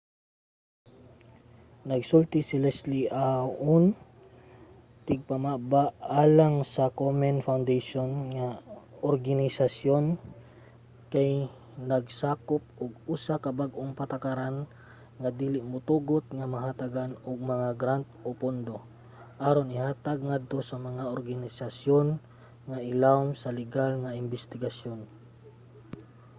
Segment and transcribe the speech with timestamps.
[1.91, 3.83] nagsulti si leslie aun
[5.07, 5.83] tigpamaba
[6.21, 8.59] alang sa komen foundation nga ang
[9.11, 10.05] organisayon
[11.13, 11.29] kay
[11.91, 14.57] nagsagop og usa ka bag-ong patakaran
[15.21, 18.77] nga dili motugot nga mahatagan og mga grant o pondo
[19.47, 22.07] aron ihatag ngadto sa mga organisasyon
[22.69, 24.99] nga ilawom sa ligal nga imbestigasyon